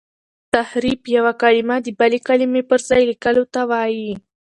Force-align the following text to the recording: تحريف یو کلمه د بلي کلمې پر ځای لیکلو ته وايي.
تحريف 0.53 1.01
یو 1.15 1.25
کلمه 1.41 1.75
د 1.85 1.87
بلي 1.99 2.19
کلمې 2.27 2.61
پر 2.69 2.79
ځای 2.89 3.01
لیکلو 3.11 3.43
ته 3.53 3.61
وايي. 3.69 4.11